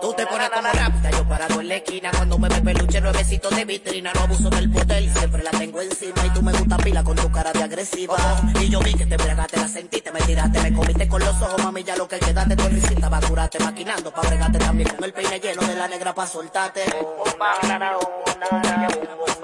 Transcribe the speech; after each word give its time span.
Tú 0.00 0.12
te 0.12 0.26
pones 0.26 0.50
como 0.50 0.68
rápida, 0.68 1.10
yo 1.10 1.24
parado 1.28 1.60
en 1.60 1.68
la 1.68 1.76
esquina. 1.76 2.10
Cuando 2.14 2.38
me 2.38 2.48
ve 2.48 2.60
peluche 2.60 3.00
nuevecito 3.00 3.48
de 3.50 3.64
vitrina. 3.64 4.12
No 4.14 4.20
abuso 4.20 4.50
del 4.50 4.70
poder, 4.70 5.08
siempre 5.16 5.42
la 5.42 5.50
tengo 5.50 5.80
encima. 5.80 6.26
Y 6.26 6.30
tú 6.30 6.42
me 6.42 6.52
gusta 6.52 6.76
pila 6.76 7.02
con 7.02 7.16
tu 7.16 7.30
cara 7.30 7.52
de 7.52 7.62
agresiva. 7.62 8.16
Y 8.60 8.68
yo 8.68 8.80
vi 8.80 8.94
que 8.94 9.06
te 9.06 9.14
embriagaste, 9.14 9.56
la 9.56 9.68
sentiste, 9.68 10.12
me 10.12 10.20
tiraste 10.20 10.60
Me 10.60 10.74
comiste 10.74 11.08
con 11.08 11.20
los 11.20 11.42
ojos, 11.42 11.64
mami, 11.64 11.82
ya 11.82 11.96
lo 11.96 12.06
que 12.06 12.18
quedaste 12.18 12.56
Tu 12.56 12.68
risita, 12.68 13.08
baturaste 13.08 13.58
maquinando 13.58 14.10
Pa' 14.10 14.22
bregarte 14.22 14.58
también 14.58 14.88
con 14.90 15.04
el 15.04 15.12
peine 15.12 15.40
lleno 15.40 15.62
de 15.62 15.74
la 15.74 15.88
negra 15.88 16.14
pa' 16.14 16.26
soltarte. 16.26 16.84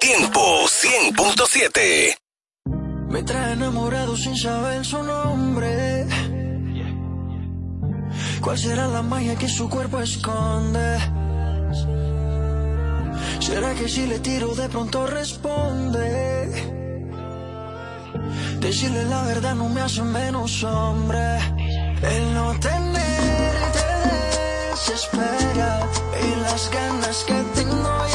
Tiempo 0.00 0.66
100.7. 0.66 2.16
Me 3.10 3.22
trae 3.22 3.52
enamorado 3.52 4.16
sin 4.16 4.36
saber 4.36 4.84
su 4.84 5.02
nombre. 5.04 6.06
¿Cuál 8.40 8.58
será 8.58 8.88
la 8.88 9.02
magia 9.02 9.36
que 9.36 9.48
su 9.48 9.68
cuerpo 9.68 10.00
esconde? 10.00 10.98
¿Será 13.48 13.74
que 13.74 13.88
si 13.88 14.06
le 14.06 14.18
tiro 14.18 14.54
de 14.54 14.68
pronto 14.68 15.06
responde? 15.06 16.04
Decirle 18.60 19.04
la 19.04 19.22
verdad 19.22 19.54
no 19.54 19.70
me 19.70 19.80
hace 19.80 20.02
menos 20.02 20.62
hombre. 20.64 21.38
El 22.02 22.34
no 22.34 22.52
tenerte 22.60 23.86
desespera 24.70 25.80
y 26.26 26.40
las 26.42 26.70
ganas 26.70 27.24
que 27.26 27.38
tengo 27.58 28.07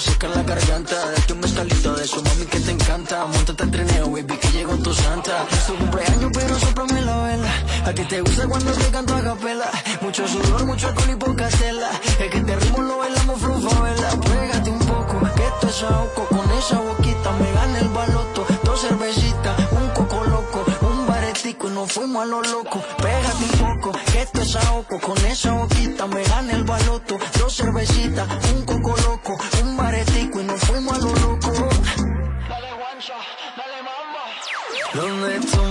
Y 0.00 0.02
te 0.02 0.08
meto 0.08 0.08
a 0.08 0.12
secar 0.12 0.30
la 0.30 0.42
garganta. 0.42 1.10
Date 1.10 1.32
un 1.32 1.40
mezcalito 1.40 1.94
de 1.94 2.06
su 2.06 2.22
mami 2.22 2.46
que 2.46 2.60
te 2.60 2.70
encanta. 2.70 3.26
Montate 3.26 3.62
al 3.62 3.70
trineo, 3.70 4.10
baby, 4.10 4.36
que 4.38 4.48
llegó 4.52 4.76
tu 4.76 4.94
santa. 4.94 5.46
Es 5.52 5.66
tu 5.66 5.76
cumpleaños, 5.76 6.30
pero 6.32 6.58
soplame 6.58 7.00
la 7.02 7.22
vela. 7.22 7.52
A 7.84 7.92
ti 7.92 8.04
te 8.04 8.20
gusta 8.20 8.46
cuando 8.46 8.72
te 8.72 8.90
canto 8.90 9.14
a 9.14 9.22
capela. 9.22 9.70
Mucho 10.00 10.26
sudor, 10.26 10.64
mucho 10.64 10.88
alcohol 10.88 11.10
y 11.10 11.16
poca 11.16 11.48
tela. 11.48 11.90
Es 12.18 12.30
que 12.30 12.38
este 12.38 12.56
ritmo 12.56 12.82
lo 12.82 12.98
bailamos 12.98 13.40
vela. 13.42 14.10
Pégate 14.20 14.70
un 14.70 14.78
poco, 14.78 15.20
que 15.36 15.46
esto 15.46 15.68
es 15.68 15.82
ahogo. 15.82 16.26
Con 16.28 16.50
esa 16.52 16.80
boquita 16.80 17.32
me 17.32 17.52
gana 17.52 17.78
el 17.80 17.88
baloto. 17.88 18.46
Dos 18.64 18.80
cervecitas, 18.80 19.72
un 19.72 19.88
coco 19.90 20.24
loco, 20.24 20.64
un 20.82 21.06
baretico 21.06 21.68
y 21.68 21.72
nos 21.72 21.92
fuimos 21.92 22.22
a 22.22 22.26
lo 22.26 22.42
loco. 22.42 22.82
Pégate 22.96 23.44
un 23.44 23.58
poco, 23.58 23.98
que 24.12 24.22
esto 24.22 24.40
es 24.40 24.56
ahogo. 24.56 25.00
Con 25.00 25.18
esa 25.26 25.52
boquita 25.52 26.06
me 26.06 26.22
gana 26.24 26.52
el 26.52 26.64
baloto. 26.64 27.18
Dos 27.38 27.54
cervecitas, 27.54 28.26
un 28.54 28.64
coco 28.64 28.96
loco, 29.02 29.36
Donde 34.92 35.38
tú 35.38 35.69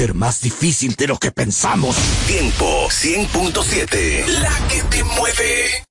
ser 0.00 0.14
más 0.14 0.40
difícil 0.40 0.94
de 0.94 1.06
lo 1.08 1.18
que 1.18 1.30
pensamos. 1.30 1.94
Tiempo 2.26 2.88
100.7, 2.88 4.26
la 4.28 4.68
que 4.68 4.80
te 4.84 5.04
mueve. 5.04 5.89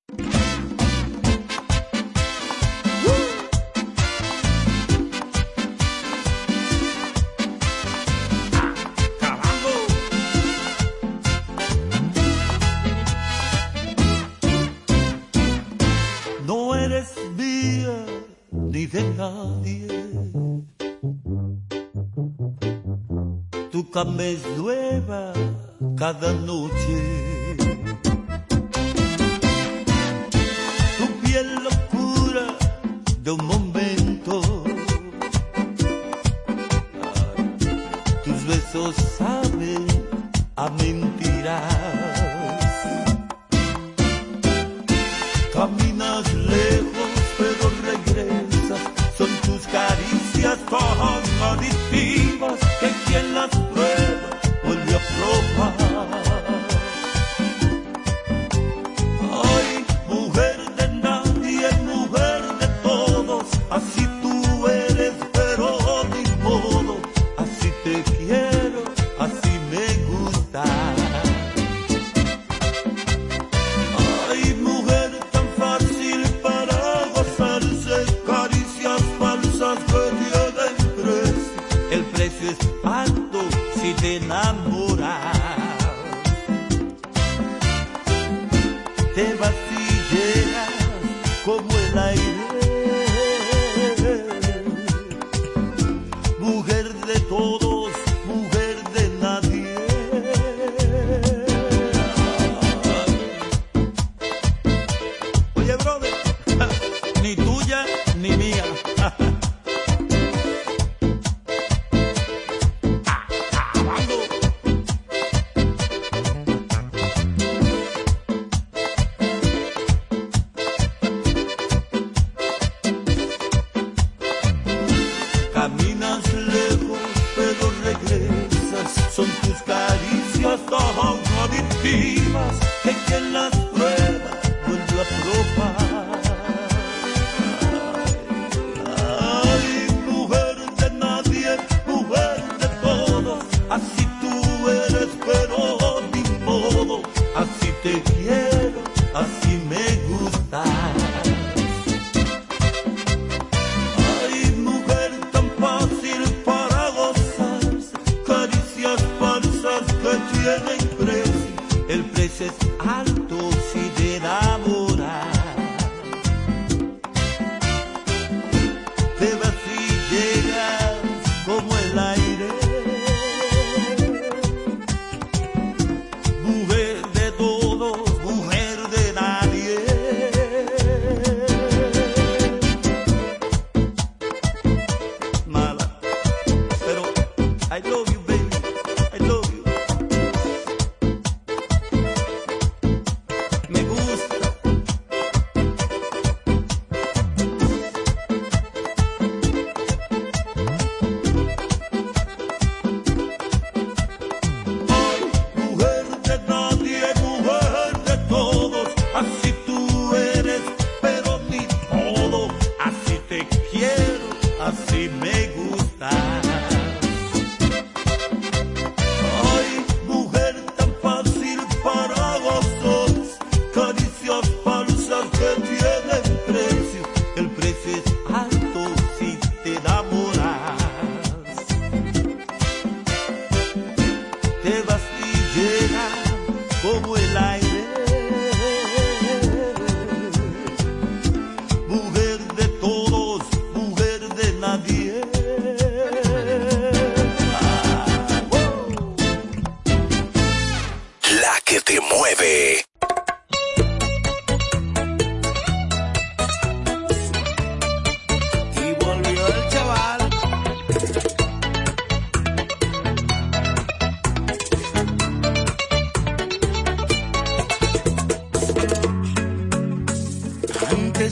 Cada 25.99 26.33
for 91.57 91.78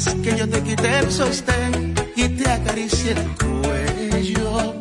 que 0.06 0.38
yo 0.38 0.48
te 0.48 0.62
quité 0.62 1.00
el 1.00 1.12
sostén 1.12 1.96
y 2.16 2.30
te 2.30 2.48
acaricié 2.48 3.14
el 3.14 3.36
cuello. 3.36 4.76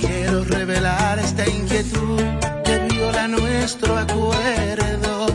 Quiero 0.00 0.44
revelar 0.44 1.18
esta 1.18 1.46
inquietud 1.46 2.22
que 2.64 2.78
viola 2.90 3.28
nuestro 3.28 3.98
acuerdo. 3.98 5.26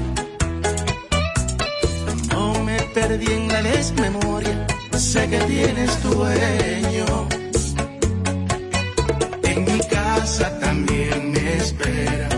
No 2.32 2.64
me 2.64 2.82
perdí 2.96 3.32
en 3.32 3.48
la 3.48 3.62
desmemoria, 3.62 4.66
sé 4.98 5.30
que 5.30 5.38
tienes 5.42 6.02
dueño. 6.02 7.28
En 9.44 9.66
mi 9.66 9.80
casa 9.88 10.60
también 10.60 11.32
me 11.32 11.58
espera 11.58 12.35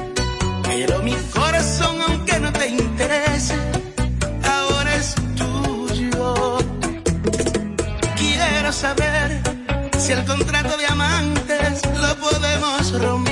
si 10.07 10.13
el 10.13 10.23
contrato 10.23 10.77
de 10.77 10.85
amantes 10.87 11.81
lo 11.85 12.15
podemos 12.15 13.01
romper. 13.01 13.26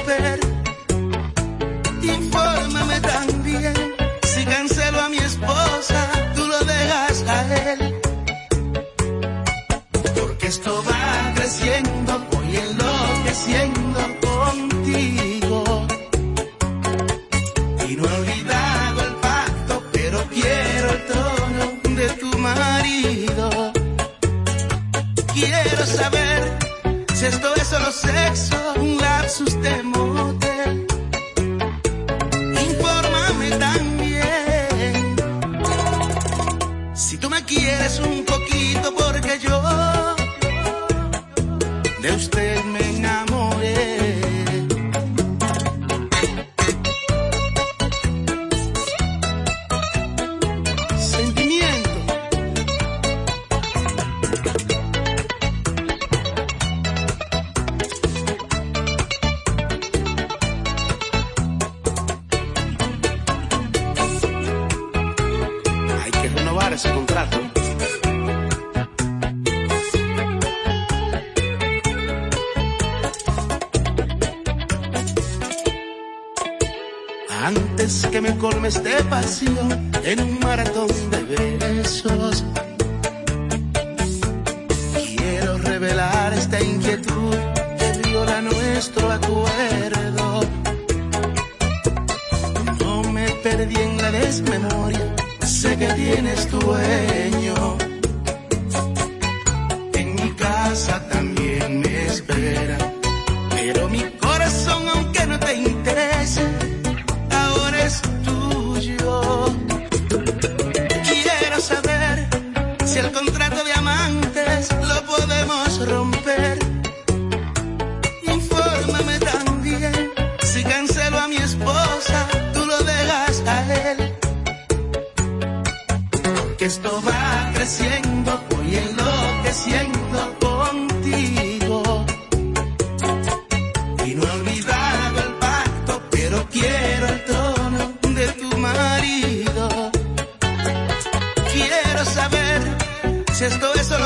Pasión 79.09 79.94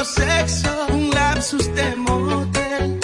sexo, 0.04 0.88
un 0.90 1.10
lapsus 1.10 1.74
de 1.76 1.96
motel. 1.96 3.00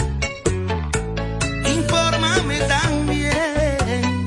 Infórmame 1.76 2.60
también. 2.78 4.26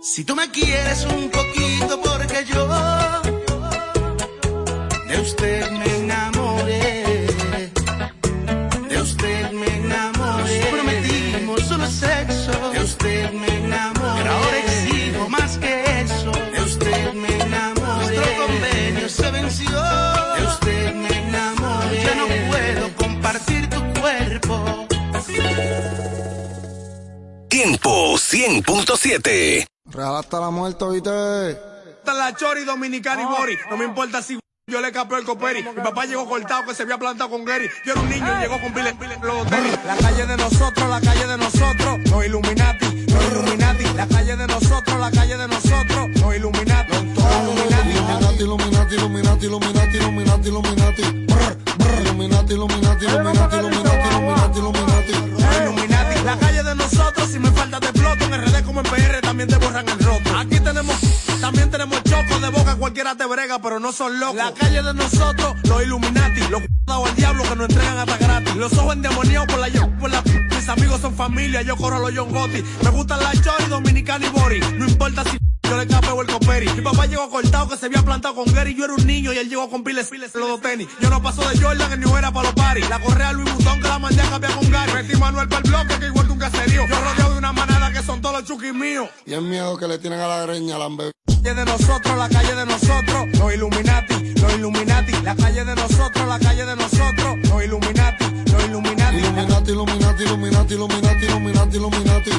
Si 0.00 0.24
tú 0.24 0.34
me 0.34 0.50
quieres 0.50 1.04
un 1.06 1.30
poquito, 1.30 2.00
porque 2.02 2.44
yo 2.44 2.66
100.7. 29.18 29.66
Real 29.90 30.16
hasta 30.16 30.40
la 30.40 30.50
muerte, 30.50 30.84
¿viste? 30.90 31.50
Está 31.50 32.14
la 32.14 32.34
Chori 32.34 32.64
Dominicana 32.64 33.22
y 33.22 33.24
Bori. 33.26 33.58
No 33.70 33.76
me 33.76 33.84
importa 33.84 34.22
si 34.22 34.38
yo 34.66 34.80
le 34.80 34.90
capé 34.90 35.16
el 35.16 35.24
coperi. 35.24 35.62
Mi 35.62 35.82
papá 35.82 36.06
llegó 36.06 36.26
cortado 36.26 36.64
que 36.66 36.74
se 36.74 36.84
había 36.84 36.98
plantado 36.98 37.30
con 37.30 37.44
Gary. 37.44 37.68
Yo 37.84 37.92
era 37.92 38.00
un 38.00 38.08
niño 38.08 38.26
y 38.38 38.40
llegó 38.40 38.60
con 38.60 38.72
Billy 38.72 38.90
los 39.22 39.46
tenis. 39.50 39.78
La 39.86 39.96
calle 39.96 40.26
de 40.26 40.36
nosotros, 40.36 40.88
la 40.88 41.00
calle 41.00 41.26
de 41.26 41.36
nosotros. 41.36 41.98
Los 42.10 42.26
Illuminati, 42.26 43.06
los 43.06 43.24
Illuminati. 43.24 43.84
La 43.94 44.06
calle 44.06 44.36
de 44.36 44.46
nosotros, 44.46 44.98
la 44.98 45.10
calle 45.10 45.36
de 45.36 45.48
nosotros. 45.48 46.08
Los 46.20 46.36
Illuminati, 46.36 46.92
los 46.92 47.02
Illuminati. 47.02 48.42
Illuminati, 48.42 48.94
Illuminati, 48.94 49.46
Illuminati, 49.46 49.96
Illuminati, 49.96 50.48
Illuminati. 50.48 51.02
Brr, 51.26 51.56
brr. 51.76 52.00
Illuminati, 52.00 52.54
Illuminati, 52.54 53.04
Illuminati, 53.04 53.56
Illuminati, 53.56 54.58
Illuminati, 54.58 54.58
Illuminati. 54.58 55.91
La 56.24 56.36
calle 56.38 56.62
de 56.62 56.74
nosotros, 56.74 57.28
si 57.30 57.38
me 57.38 57.50
falta 57.50 57.80
de 57.80 57.88
exploto 57.88 58.24
en 58.24 58.32
RD 58.40 58.64
como 58.64 58.80
en 58.80 58.86
PR, 58.86 59.20
también 59.20 59.48
te 59.48 59.56
borran 59.56 59.88
el 59.88 59.98
roto. 59.98 60.38
Aquí 60.38 60.60
tenemos, 60.60 60.96
también 61.40 61.70
tenemos 61.70 62.02
choco 62.04 62.38
de 62.40 62.48
boca, 62.50 62.76
cualquiera 62.76 63.16
te 63.16 63.26
brega, 63.26 63.58
pero 63.60 63.80
no 63.80 63.92
son 63.92 64.20
locos. 64.20 64.36
La 64.36 64.52
calle 64.52 64.82
de 64.82 64.94
nosotros, 64.94 65.56
los 65.64 65.82
Illuminati, 65.82 66.40
los 66.48 66.62
dados 66.86 67.10
al 67.10 67.16
diablo 67.16 67.42
que 67.42 67.56
nos 67.56 67.68
entregan 67.68 67.98
hasta 67.98 68.16
gratis. 68.18 68.54
Los 68.54 68.72
ojos 68.74 68.94
endemoniados 68.94 69.48
por 69.48 69.58
la 69.58 69.68
yo, 69.68 69.90
por 69.98 70.10
la 70.10 70.22
mis 70.62 70.68
amigos 70.68 71.00
son 71.00 71.12
familia, 71.16 71.62
yo 71.62 71.76
corro 71.76 71.98
los 71.98 72.12
John 72.16 72.32
Gotti. 72.32 72.62
Me 72.84 72.90
gustan 72.90 73.20
la 73.20 73.32
Chori, 73.32 73.64
Dominicana 73.68 74.24
y 74.24 74.28
Bori. 74.28 74.60
No 74.78 74.86
importa 74.86 75.24
si 75.24 75.41
yo 75.72 75.78
le 75.78 75.86
capeo 75.86 76.20
el 76.20 76.26
coperi. 76.26 76.68
Mi 76.74 76.82
papá 76.82 77.06
llegó 77.06 77.30
cortado 77.30 77.68
que 77.68 77.76
se 77.78 77.86
había 77.86 78.02
plantado 78.02 78.34
con 78.34 78.52
Gary. 78.52 78.74
Yo 78.74 78.84
era 78.84 78.94
un 78.94 79.06
niño 79.06 79.32
y 79.32 79.38
él 79.38 79.48
llegó 79.48 79.70
con 79.70 79.82
piles, 79.82 80.08
piles 80.08 80.34
los 80.34 80.48
dos 80.48 80.60
tenis. 80.60 80.86
Yo 81.00 81.08
no 81.08 81.22
paso 81.22 81.48
de 81.48 81.58
Jordan 81.58 81.98
ni 81.98 82.12
era 82.12 82.30
para 82.30 82.48
los 82.48 82.54
paris. 82.54 82.88
La 82.90 83.00
correa 83.00 83.32
Louis 83.32 83.50
Vuitton 83.54 83.80
que 83.80 83.88
la 83.88 83.98
mandé 83.98 84.20
a 84.20 84.30
cambiar 84.30 84.52
con 84.54 84.70
Gary. 84.70 84.92
Metí 84.92 85.16
Manuel 85.16 85.48
para 85.48 85.62
el 85.64 85.70
bloque 85.70 85.98
que 85.98 86.06
igual 86.06 86.26
que 86.26 86.32
un 86.32 86.38
caserío. 86.38 86.86
Yo 86.86 86.96
rodeado 87.00 87.32
de 87.32 87.38
una 87.38 87.52
manada 87.52 87.90
que 87.90 88.02
son 88.02 88.20
todos 88.20 88.40
los 88.40 88.44
chukis 88.44 88.74
míos. 88.74 89.08
Y 89.24 89.32
el 89.32 89.42
miedo 89.42 89.78
que 89.78 89.88
le 89.88 89.98
tienen 89.98 90.20
a 90.20 90.28
la 90.28 90.42
greña, 90.42 90.76
la 90.76 90.88
calle 91.26 91.54
de 91.54 91.64
nosotros, 91.64 92.18
la 92.18 92.28
calle 92.28 92.54
de 92.54 92.66
nosotros, 92.66 93.38
los 93.38 93.54
Illuminati, 93.54 94.34
los 94.34 94.54
Illuminati, 94.54 95.12
la 95.22 95.34
calle 95.34 95.64
de 95.64 95.74
nosotros, 95.74 96.28
la 96.28 96.38
calle 96.38 96.66
de 96.66 96.76
nosotros, 96.76 97.38
los 97.48 97.64
Illuminati, 97.64 98.11
los 98.52 98.64
Illuminati. 98.64 99.16
Illuminati, 99.16 99.72
Illuminati, 99.72 100.22
Illuminati, 100.24 100.74
Illuminati, 100.74 101.24
Illuminati, 101.24 101.76
Illuminati. 101.76 102.30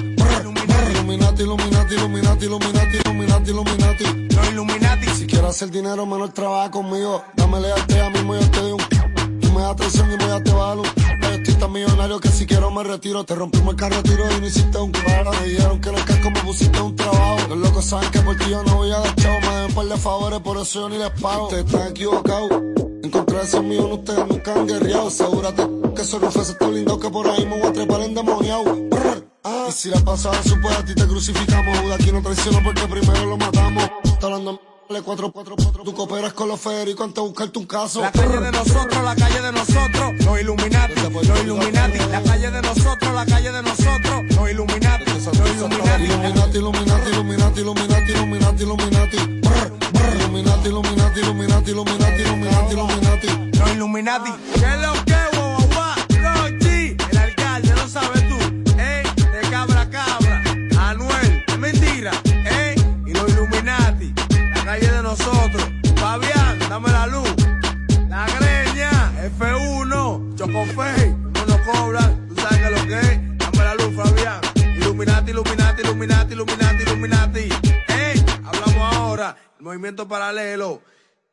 Illuminati, 0.44 1.44
Illuminati, 1.44 1.94
Illuminati, 1.94 2.46
Illuminati, 2.46 2.98
Illuminati, 2.98 3.50
Illuminati. 3.52 4.04
Los 4.36 4.50
Illuminati. 4.50 5.08
Si 5.16 5.28
quieres 5.28 5.50
hacer 5.50 5.72
dinero, 5.72 6.06
menos 6.06 6.34
trabaja 6.34 6.72
conmigo. 6.72 7.24
Dame 7.36 7.60
lealtad 7.60 8.02
a 8.02 8.10
mismo 8.10 8.36
yo 8.36 8.52
te 8.52 8.60
doy 8.60 8.72
un. 8.72 9.40
Tú 9.40 9.52
me 9.52 9.62
das 9.62 9.72
atención 9.72 10.12
y 10.12 10.18
me 10.18 10.28
das 10.28 10.44
te 10.44 10.52
valo. 10.52 10.84
Yo 10.84 11.30
estoy 11.30 11.54
tan 11.56 11.72
millonario 11.72 12.20
que 12.20 12.30
si 12.30 12.46
quiero 12.46 12.72
me 12.72 12.84
retiro. 12.84 13.24
Te 13.24 13.36
rompimos 13.36 13.74
el 13.74 13.76
carro, 13.76 14.02
tiro 14.04 14.24
y 14.36 14.40
no 14.40 14.48
hiciste 14.48 14.78
un 14.78 14.92
cuadro. 14.92 15.32
Me 15.32 15.48
dijeron 15.48 15.80
que 15.82 15.90
en 15.90 15.96
el 15.96 16.06
casco 16.06 16.32
me 16.32 16.42
pusiste 16.42 16.82
un 16.82 16.96
trabajo. 16.96 17.48
Los 17.50 17.58
locos 17.58 17.86
saben 17.86 18.10
que 18.12 18.20
por 18.22 18.38
ti 18.38 18.46
yo 18.50 18.64
no 18.64 18.76
voy 18.76 18.92
a 18.92 19.00
dar 19.00 19.16
chavo. 19.16 19.40
Me 19.42 19.56
deben 19.56 19.74
par 19.74 19.86
de 19.86 19.98
favores, 19.98 20.40
por 20.40 20.58
eso 20.58 20.82
yo 20.82 20.90
ni 20.90 20.98
les 20.98 21.12
pago. 21.22 21.44
Ustedes 21.44 21.66
están 21.66 21.88
equivocados. 21.90 22.93
Encontré 23.14 23.42
ese 23.44 23.62
mío, 23.62 23.94
ustedes 23.94 24.28
nunca 24.28 24.56
han 24.56 24.66
guerreado. 24.66 25.08
Asegúrate 25.08 25.70
que 25.96 26.02
esos 26.02 26.20
rufes 26.20 26.50
están 26.50 26.74
lindos 26.74 26.98
que 26.98 27.12
por 27.12 27.28
ahí 27.28 27.46
me 27.46 27.60
voy 27.60 27.70
a 27.70 27.72
trepar 27.72 28.02
endemoniado. 28.02 28.76
Ah, 29.44 29.68
y 29.70 29.72
si 29.72 29.90
la 29.90 30.00
pasada 30.00 30.42
supe 30.42 30.68
a 30.68 30.84
ti 30.84 30.96
te 30.96 31.06
crucificamos. 31.06 31.78
Judas 31.78 32.00
aquí 32.02 32.12
no 32.12 32.24
traiciono 32.24 32.64
porque 32.64 32.88
primero 32.88 33.26
lo 33.28 33.38
matamos. 33.38 33.84
Está 34.04 34.30
en 34.98 35.04
4 35.04 35.32
4 35.32 35.56
4 35.56 35.84
Tú 35.84 35.94
cooperas 35.94 36.34
con 36.34 36.48
los 36.48 36.60
federicos 36.60 37.06
antes 37.06 37.24
de 37.24 37.30
buscarte 37.30 37.60
un 37.60 37.66
caso. 37.66 38.02
La 38.02 38.12
calle 38.12 38.40
de 38.40 38.52
nosotros, 38.52 39.04
la 39.04 39.16
calle 39.16 39.42
de 39.42 39.52
nosotros, 39.52 40.14
los 40.26 40.42
Illuminati, 40.42 40.94
los 40.96 41.40
Illuminati, 41.44 41.98
la 42.12 42.22
calle 42.22 42.52
de 42.52 42.62
nosotros, 42.62 43.14
la 43.14 43.26
calle 43.26 43.52
de 43.52 43.64
nosotros, 43.64 44.24
los 44.36 44.52
Illuminati, 44.52 45.06
los 45.06 45.28
Illuminati. 45.56 46.04
Illuminati, 46.04 46.58
Illuminati, 46.58 47.10
Illuminati, 47.10 47.62
Illuminati, 47.62 48.12
Illuminati, 48.12 48.64
Illuminati. 48.64 49.18
Illuminati, 50.14 50.68
Illuminati, 50.70 51.20
Illuminati, 51.20 51.72
Illuminati, 51.72 52.22
Illuminati, 52.22 52.74
Illuminati. 52.74 53.28
Los 53.60 53.72
Illuminati. 53.72 54.32
¿Qué 54.54 54.66
es 54.66 54.82
lo 54.82 54.94
que, 55.06 55.33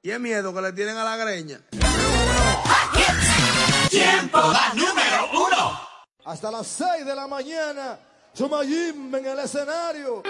Y 0.02 0.10
es 0.10 0.18
miedo 0.18 0.54
que 0.54 0.62
le 0.62 0.72
tienen 0.72 0.96
a 0.96 1.04
la 1.04 1.16
greña. 1.16 1.60
Tiempo, 3.90 4.40
número 4.74 5.10
hasta 6.24 6.50
las 6.50 6.66
6 6.66 7.04
de 7.04 7.14
la 7.14 7.26
mañana. 7.26 7.98
Sumayim 8.32 9.14
en 9.14 9.26
el 9.26 9.38
escenario. 9.40 10.22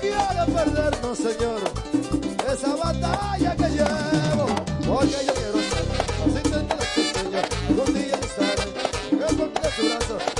quiero 0.00 0.46
perdernos, 0.54 1.18
Señor, 1.18 1.60
esa 2.52 2.76
batalla 2.76 3.56
que 3.56 3.68
llevo, 3.68 4.46
porque 4.86 5.26
yo 5.26 5.34
quiero 5.34 5.58
ser 5.70 5.84
más 5.88 6.34
inteligente, 6.36 7.18
Señor, 7.18 7.46
un 7.86 7.94
día 7.94 8.16
estaré, 8.20 8.66
que 9.10 9.34
por 9.34 9.48
tu 9.48 9.82
brazo 9.88 10.31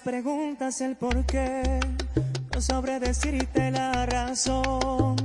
preguntas 0.00 0.80
el 0.80 0.96
por 0.96 1.24
qué, 1.26 1.80
no 2.54 2.60
sabré 2.60 2.98
decirte 3.00 3.70
la 3.70 4.06
razón, 4.06 5.16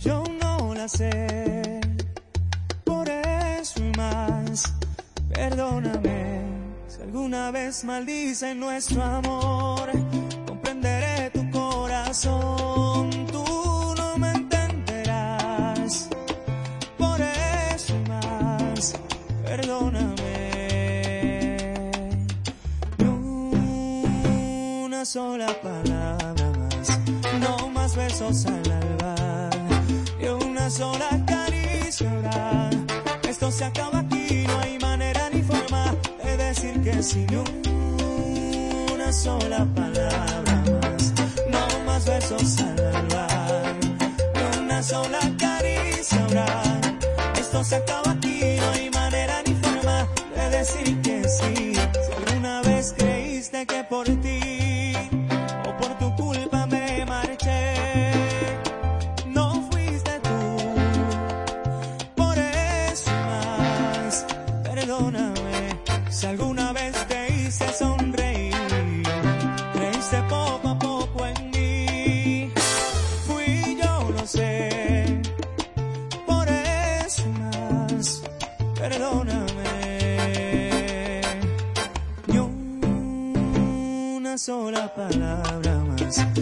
yo 0.00 0.24
no 0.40 0.74
la 0.74 0.88
sé, 0.88 1.80
por 2.84 3.08
eso 3.08 3.80
y 3.82 3.96
más, 3.96 4.74
perdóname 5.32 6.40
si 6.88 7.02
alguna 7.02 7.50
vez 7.50 7.84
maldice 7.84 8.54
nuestro 8.54 9.02
amor. 9.02 9.35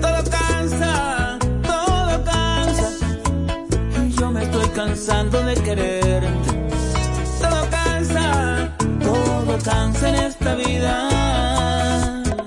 todo 0.00 0.30
cansa, 0.30 1.38
todo 1.62 2.24
cansa. 2.24 2.88
y 4.06 4.10
Yo 4.12 4.30
me 4.30 4.42
estoy 4.42 4.68
cansando 4.68 5.42
de 5.42 5.54
quererte. 5.54 6.50
Todo 7.40 7.68
cansa, 7.70 8.68
todo 9.02 9.58
cansa 9.64 10.08
en 10.08 10.14
esta 10.14 10.54
vida. 10.54 10.94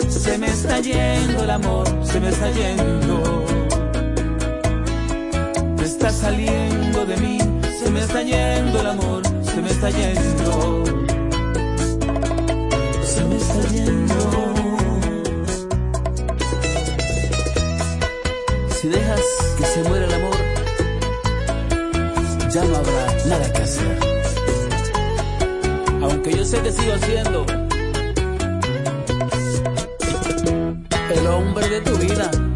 Se 0.09 0.37
me 0.37 0.47
está 0.47 0.79
yendo 0.79 1.43
el 1.43 1.49
amor, 1.49 1.87
se 2.03 2.19
me 2.19 2.29
está 2.29 2.49
yendo. 2.51 3.45
Me 5.77 5.83
está 5.83 6.09
saliendo 6.09 7.05
de 7.05 7.17
mí, 7.17 7.37
se 7.79 7.89
me 7.91 8.01
está 8.01 8.21
yendo 8.21 8.79
el 8.81 8.87
amor, 8.87 9.23
se 9.43 9.61
me 9.61 9.69
está 9.69 9.89
yendo. 9.89 10.83
Se 13.03 13.23
me 13.23 13.35
está 13.37 13.61
yendo. 13.69 13.96
se 19.77 19.89
muera 19.89 20.05
el 20.05 20.13
amor, 20.13 20.35
ya 22.49 22.63
no 22.63 22.77
habrá 22.77 23.25
nada 23.27 23.53
que 23.53 23.61
hacer. 23.61 23.99
Aunque 26.01 26.35
yo 26.35 26.43
sé 26.43 26.59
que 26.61 26.71
sigo 26.71 26.93
haciendo 26.93 27.45
el 31.15 31.27
hombre 31.27 31.69
de 31.69 31.81
tu 31.81 31.97
vida. 31.97 32.46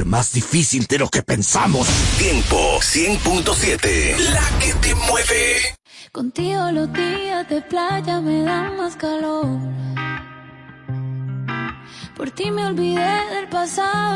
más 0.00 0.32
difícil 0.32 0.86
de 0.86 0.98
lo 0.98 1.08
que 1.08 1.22
pensamos. 1.22 1.86
Tiempo 2.18 2.78
100.7, 2.80 4.18
la 4.30 4.58
que 4.58 4.72
te 4.74 4.94
mueve. 4.94 5.76
Contigo 6.10 6.70
los 6.72 6.92
días 6.92 7.48
de 7.48 7.60
playa 7.62 8.20
me 8.20 8.42
dan 8.42 8.76
más 8.76 8.96
calor. 8.96 9.46
Por 12.16 12.30
ti 12.30 12.50
me 12.50 12.66
olvidé 12.66 13.34
del 13.34 13.48
pasado 13.48 14.11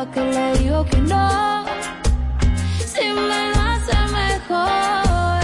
pa' 0.00 0.10
que 0.12 0.20
le 0.20 0.58
digo 0.58 0.84
que 0.84 0.98
no. 1.12 1.64
Si 2.92 3.04
me 3.28 3.40
lo 3.52 3.60
hace 3.68 3.96
mejor. 4.20 5.40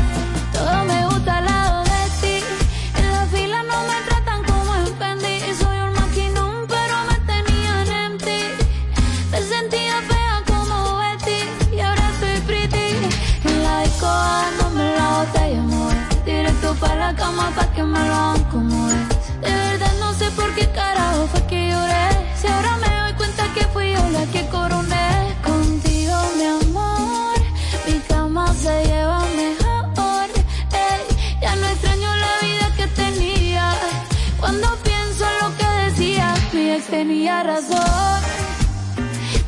Todo 0.54 0.84
me 0.90 0.98
gusta 1.06 1.38
al 1.38 1.44
lado 1.44 1.78
de 1.92 2.02
ti. 2.20 2.36
En 2.98 3.06
la 3.12 3.24
fila 3.32 3.58
no 3.70 3.78
me 3.90 3.98
tratan 4.08 4.40
como 4.50 4.70
en 4.80 4.88
Fendi. 4.98 5.36
Soy 5.62 5.78
un 5.86 5.92
maquinón, 6.00 6.54
pero 6.74 6.94
me 7.08 7.16
tenían 7.30 7.88
en 8.02 8.12
ti. 8.26 8.40
Me 9.30 9.40
sentía 9.52 9.96
fea 10.10 10.36
como 10.50 10.76
Betty 11.00 11.40
y 11.76 11.80
ahora 11.80 12.04
estoy 12.12 12.40
pretty. 12.48 12.88
En 13.48 13.56
la 13.64 13.80
disco 13.82 14.06
dándome 14.06 14.84
la 15.00 15.08
botella, 15.18 15.60
amor. 15.68 15.94
Directo 16.24 16.74
para 16.80 16.96
la 17.06 17.14
cama 17.14 17.50
pa' 17.56 17.68
que 17.74 17.82
me 17.82 18.00
lo 18.08 18.14
hagan 18.14 18.44
como 18.44 18.88
es. 18.88 19.06
De 19.44 19.52
verdad 19.66 19.94
no 20.00 20.14
sé 20.14 20.30
por 20.30 20.48
qué 20.54 20.66
carajo 20.70 21.26
fue 21.32 21.45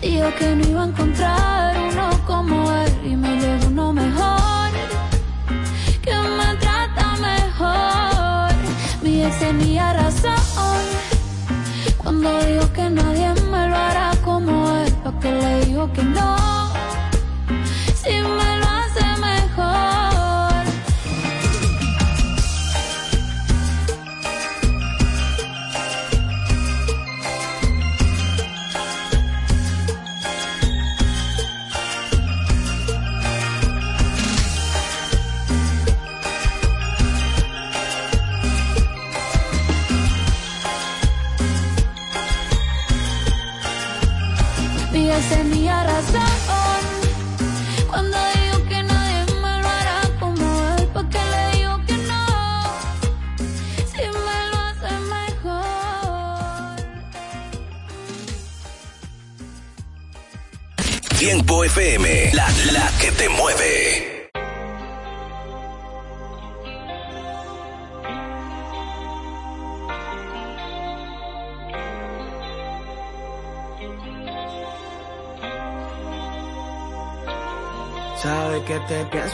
Dijo 0.00 0.34
que 0.36 0.56
no 0.56 0.68
iba 0.68 0.82
a 0.82 0.86
encontrar 0.86 1.76
uno 1.90 2.10
como 2.26 2.72
él 2.72 2.92
y 3.04 3.16
me 3.16 3.36
llegó 3.36 3.66
uno 3.68 3.92
mejor, 3.92 4.70
que 6.02 6.14
me 6.14 6.56
trata 6.58 7.16
mejor. 7.16 8.50
Mi 9.02 9.22
ex 9.22 9.38
tenía 9.38 9.92
razón. 9.92 10.82
Cuando 11.98 12.28
dijo 12.46 12.72
que 12.72 12.90
nadie 12.90 13.32
me 13.50 13.68
lo 13.68 13.76
hará 13.76 14.10
como 14.24 14.76
él, 14.78 14.92
porque 15.04 15.30
le 15.30 15.64
digo 15.66 15.92
que 15.92 16.02
no, 16.02 16.36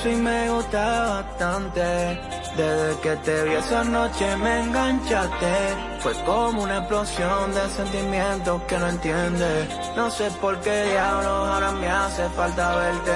pienso 0.04 0.10
y 0.10 0.22
me 0.22 0.50
gusta 0.50 1.22
bastante. 1.22 2.20
Desde 2.56 3.00
que 3.00 3.16
te 3.16 3.44
vi 3.44 3.54
esa 3.54 3.84
noche 3.84 4.36
me 4.36 4.60
enganchaste. 4.60 5.54
Fue 6.00 6.12
como 6.24 6.62
una 6.62 6.78
explosión 6.78 7.54
de 7.54 7.68
sentimientos 7.70 8.62
que 8.68 8.78
no 8.78 8.88
entiendes. 8.88 9.68
No 9.96 10.10
sé 10.10 10.30
por 10.40 10.60
qué 10.60 10.84
diablos 10.84 11.48
ahora 11.48 11.72
me 11.72 11.88
hace 11.88 12.28
falta 12.30 12.76
verte. 12.76 13.12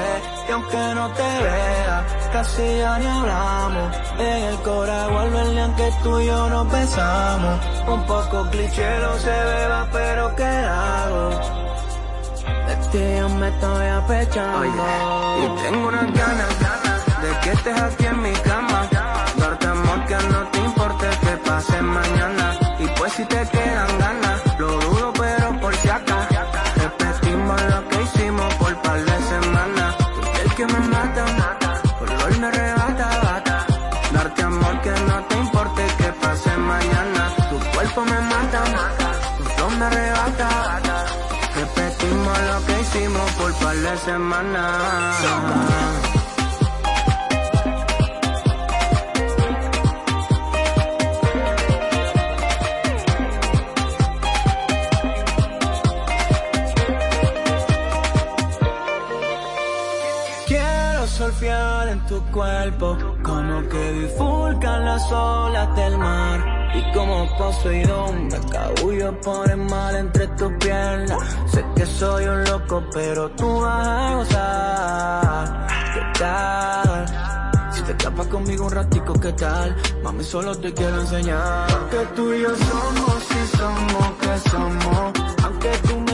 Y 0.48 0.52
aunque 0.52 0.94
no 0.94 1.08
te 1.10 1.42
vea, 1.42 2.06
casi 2.32 2.78
ya 2.78 2.98
ni 2.98 3.06
hablamos. 3.06 3.96
En 4.18 4.44
el 4.44 4.56
corazón 4.62 5.14
vuelve 5.14 5.40
el 5.42 5.50
día 5.52 5.74
que 5.76 5.92
tú 6.02 6.20
y 6.20 6.26
yo 6.26 6.48
nos 6.48 6.72
besamos. 6.72 7.60
Un 7.86 8.02
poco 8.06 8.50
cliché 8.50 8.98
lo 9.00 9.18
se 9.18 9.30
beba, 9.30 9.88
pero 9.92 10.36
¿qué 10.36 10.44
hago? 10.44 11.58
Me 13.38 13.48
estoy 13.48 13.86
apechando 13.86 14.66
Y 14.66 15.62
tengo 15.62 15.88
unas 15.88 16.12
ganas 16.12 16.77
que 17.48 17.54
estés 17.54 17.80
aquí 17.80 18.04
en 18.04 18.22
mi 18.22 18.32
cama. 18.32 18.80
Darte 19.36 19.66
amor 19.66 20.04
que 20.06 20.16
no 20.32 20.40
te 20.52 20.58
importe 20.58 21.06
que 21.22 21.36
pase 21.48 21.82
mañana. 21.82 22.46
Y 22.78 22.86
pues 22.96 23.12
si 23.14 23.24
te 23.24 23.40
quedan 23.54 23.98
ganas 23.98 24.38
Lo 24.58 24.68
dudo 24.80 25.12
pero 25.14 25.60
por 25.60 25.74
si 25.74 25.88
acá 25.88 26.18
Repetimos 26.76 27.60
lo 27.72 27.88
que 27.88 28.02
hicimos 28.02 28.54
por 28.54 28.82
par 28.82 29.00
de 29.04 29.18
semanas. 29.32 29.94
El 30.42 30.54
que 30.56 30.66
me 30.66 30.80
mata 30.94 31.24
Por 31.98 32.10
hoy 32.10 32.38
me 32.40 32.46
arrebata 32.46 33.06
bata. 33.24 33.66
Darte 34.12 34.42
amor 34.42 34.80
que 34.82 34.90
no 35.08 35.16
te 35.28 35.36
importe 35.38 35.82
que 35.98 36.08
pase 36.22 36.56
mañana. 36.56 37.22
Tu 37.50 37.58
cuerpo 37.74 38.04
me 38.04 38.20
mata 38.32 38.60
Tu 39.38 39.44
flow 39.44 39.70
me 39.70 39.84
arrebata 39.86 40.48
Repetimos 41.56 42.38
lo 42.50 42.66
que 42.66 42.80
hicimos 42.82 43.30
por 43.32 43.52
par 43.54 43.76
de 43.76 43.96
semanas. 43.98 46.17
Como 63.22 63.68
que 63.68 63.92
bifurcan 63.92 64.84
las 64.84 65.10
olas 65.10 65.74
del 65.74 65.98
mar. 65.98 66.70
Y 66.74 66.92
como 66.92 67.26
Poseidón, 67.36 68.28
me 68.28 68.38
cabullo 68.52 69.20
por 69.20 69.50
el 69.50 69.56
mal 69.56 69.96
entre 69.96 70.26
tus 70.28 70.52
piernas. 70.60 71.18
Sé 71.46 71.64
que 71.74 71.86
soy 71.86 72.26
un 72.26 72.44
loco, 72.44 72.84
pero 72.92 73.30
tú 73.30 73.60
vas 73.60 73.86
a 73.88 74.14
gozar. 74.16 75.66
¿Qué 75.94 76.18
tal? 76.18 77.72
Si 77.72 77.82
te 77.82 77.92
escapas 77.92 78.26
conmigo 78.28 78.66
un 78.66 78.72
ratico, 78.72 79.12
¿qué 79.14 79.32
tal? 79.32 79.76
Mami, 80.04 80.22
solo 80.22 80.54
te 80.56 80.72
quiero 80.72 81.00
enseñar. 81.00 81.66
Que 81.90 82.06
tú 82.14 82.32
y 82.32 82.42
yo 82.42 82.54
somos, 82.54 83.24
si 83.24 83.56
somos, 83.56 84.12
que 84.20 84.50
somos. 84.50 85.12
Aunque 85.42 85.70
tú 85.88 86.07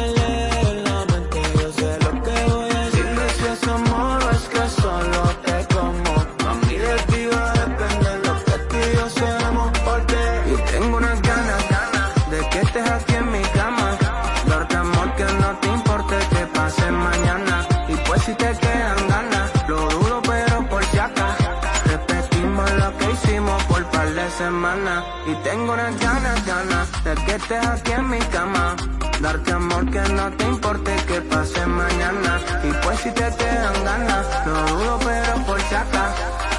que 27.35 27.43
estés 27.43 27.67
aquí 27.67 27.93
en 27.93 28.09
mi 28.09 28.19
cama. 28.19 28.77
Darte 29.21 29.53
amor 29.53 29.91
que 29.91 30.01
no 30.01 30.31
te 30.33 30.45
importe 30.45 30.95
que 31.09 31.21
pase 31.23 31.67
mañana. 31.67 32.41
Y 32.63 32.73
pues 32.85 33.01
si 33.01 33.11
te 33.11 33.29
quedan 33.37 33.85
ganas, 33.85 34.27
lo 34.47 34.67
dudo 34.67 34.99
pero 35.05 35.35
por 35.47 35.61
si 35.61 35.75
acá. 35.75 36.15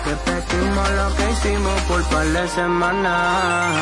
Repetimos 0.05 0.89
lo 0.99 1.15
que 1.15 1.31
hicimos 1.31 1.81
por 1.83 2.03
par 2.03 2.25
de 2.25 2.47
semanas. 2.49 3.75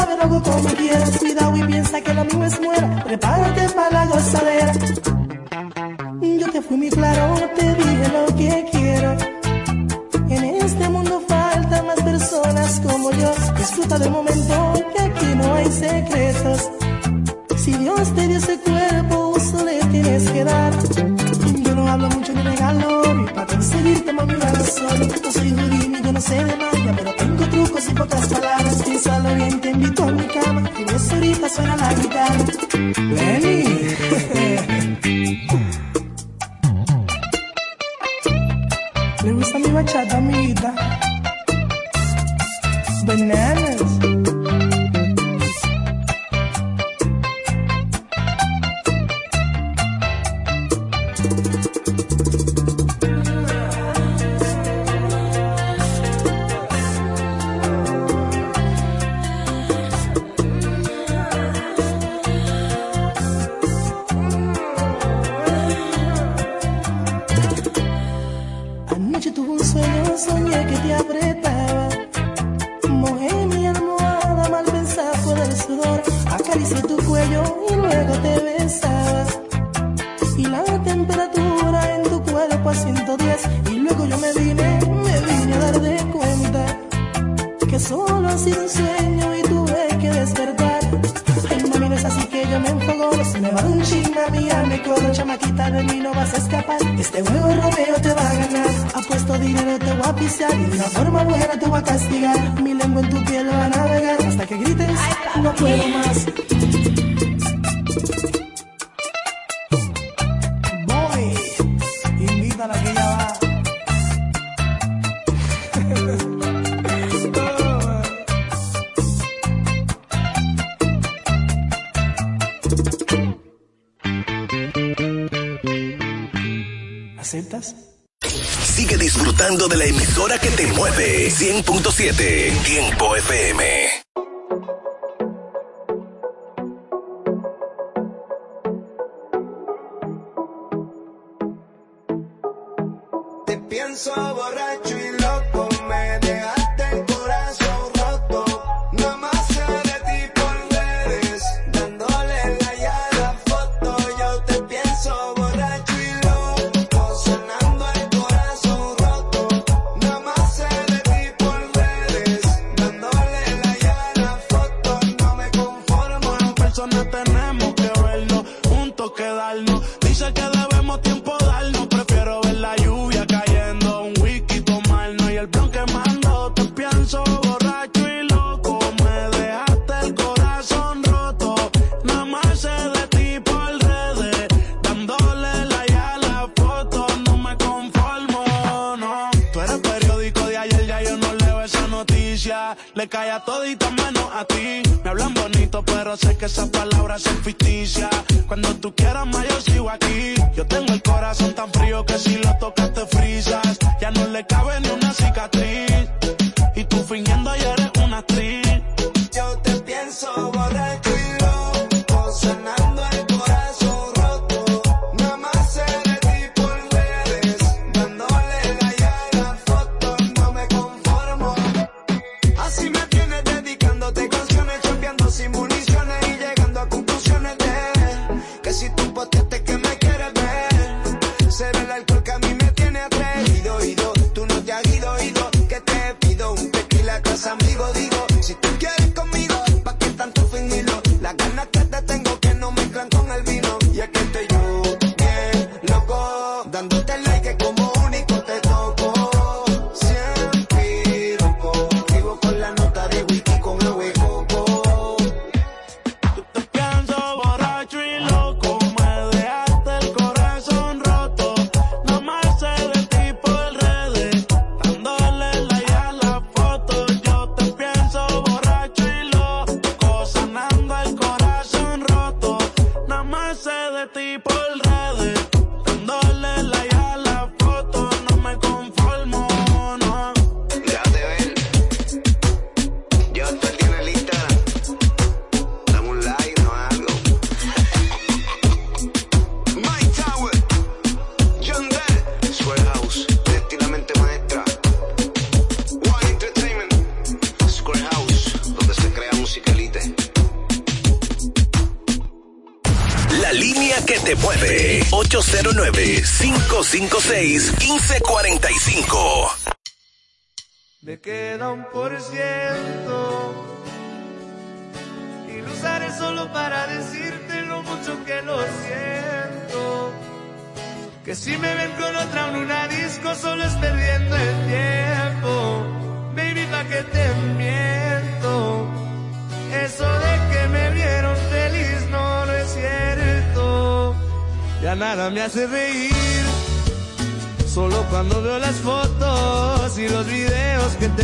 sabes, 0.00 0.16
lo 0.16 0.22
hago 0.22 0.42
como 0.42 0.68
quieras. 0.74 1.18
Cuidado 1.18 1.56
y 1.56 1.62
piensa 1.64 2.00
que 2.00 2.14
lo 2.14 2.24
mío 2.24 2.44
es 2.44 2.60
nuevo. 2.60 2.79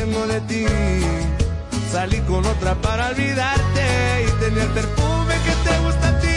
De 0.04 0.40
ti. 0.42 0.66
Salí 1.90 2.18
con 2.20 2.44
otra 2.44 2.74
para 2.74 3.08
olvidarte 3.08 4.26
y 4.26 4.30
tener 4.40 4.64
el 4.64 4.70
perfume 4.70 5.34
que 5.44 5.70
te 5.70 5.78
gusta 5.78 6.08
a 6.08 6.20
ti. 6.20 6.36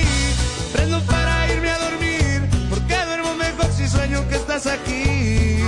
Prendo 0.74 1.02
para 1.04 1.54
irme 1.54 1.70
a 1.70 1.80
dormir, 1.80 2.50
porque 2.70 2.96
duermo 3.06 3.36
mejor 3.36 3.66
si 3.76 3.88
sueño 3.88 4.28
que 4.30 4.36
estás 4.36 4.66
aquí. 4.66 5.60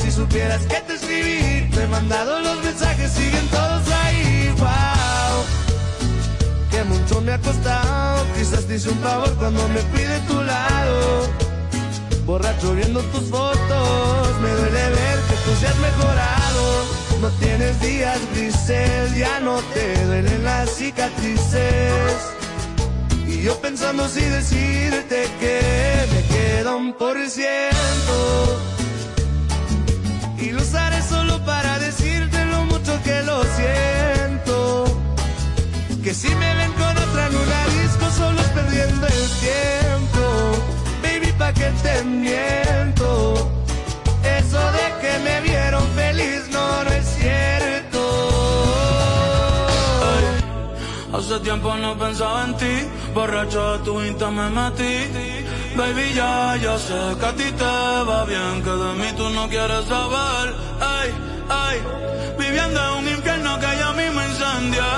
Si 0.00 0.12
supieras 0.12 0.62
que 0.66 0.80
te 0.86 0.94
escribí, 0.94 1.70
te 1.70 1.82
he 1.82 1.86
mandado 1.88 2.40
los 2.40 2.62
mensajes, 2.62 3.10
siguen 3.10 3.46
todos 3.48 3.82
ahí. 4.04 4.54
Wow, 4.58 5.44
que 6.70 6.84
mucho 6.84 7.20
me 7.22 7.32
ha 7.32 7.38
costado. 7.38 8.24
Quizás 8.36 8.66
te 8.66 8.76
hice 8.76 8.88
un 8.88 8.98
favor 9.00 9.34
cuando 9.34 9.68
me 9.68 9.80
fui 9.80 10.02
de 10.02 10.20
tu 10.20 10.40
lado. 10.42 11.28
Borracho 12.24 12.74
viendo 12.74 13.00
tus 13.00 13.28
fotos, 13.28 14.40
me 14.40 14.50
duele 14.50 14.90
ver 14.90 15.18
que 15.28 15.34
tú 15.44 15.50
seas 15.60 15.76
mejorado. 15.78 16.39
No 17.20 17.28
tienes 17.32 17.78
días 17.82 18.18
grises, 18.34 19.14
ya 19.14 19.40
no 19.40 19.60
te 19.74 20.06
duelen 20.06 20.42
las 20.42 20.70
cicatrices. 20.70 22.14
Y 23.26 23.42
yo 23.42 23.60
pensando 23.60 24.08
si 24.08 24.22
decirte 24.22 25.28
que 25.38 25.60
me 26.12 26.22
queda 26.34 26.76
un 26.76 26.94
por 26.94 27.18
ciento. 27.28 28.60
Y 30.38 30.50
lo 30.50 30.62
usaré 30.62 31.02
solo 31.02 31.44
para 31.44 31.78
decirte 31.78 32.42
lo 32.46 32.64
mucho 32.64 32.98
que 33.04 33.22
lo 33.22 33.42
siento. 33.58 34.84
Que 36.02 36.14
si 36.14 36.34
me 36.34 36.54
ven 36.54 36.72
con 36.72 36.96
otra 36.96 37.26
en 37.26 37.36
una 37.36 37.82
disco 37.82 38.10
solo 38.16 38.40
es 38.40 38.48
perdiendo 38.48 39.06
el 39.06 39.28
tiempo. 39.46 40.22
Baby, 41.02 41.32
pa' 41.36 41.52
que 41.52 41.70
te 41.82 42.02
miento. 42.02 43.50
Eso 44.24 44.72
de 44.72 44.86
que 45.02 45.18
me 45.18 45.40
vieron 45.42 45.86
feliz 45.94 46.09
Hace 51.20 51.38
tiempo 51.40 51.76
no 51.76 51.98
pensaba 51.98 52.44
en 52.44 52.56
ti, 52.56 52.88
borracho 53.12 53.76
de 53.76 53.84
tu 53.84 54.00
insta 54.00 54.30
me 54.30 54.48
metí. 54.48 54.94
Baby, 55.76 56.14
ya, 56.14 56.56
ya 56.56 56.78
sé 56.78 56.98
que 57.20 57.26
a 57.26 57.32
ti 57.34 57.52
te 57.52 57.64
va 58.08 58.24
bien, 58.24 58.62
que 58.64 58.70
de 58.70 58.92
mí 58.94 59.12
tú 59.18 59.28
no 59.28 59.46
quieres 59.46 59.84
saber. 59.84 60.54
Ay, 60.80 61.08
ay, 61.50 61.82
viviendo 62.38 62.80
en 62.80 62.98
un 63.00 63.08
infierno 63.08 63.60
que 63.60 63.66
ya 63.66 63.92
mismo 63.92 64.22
incendia. 64.22 64.88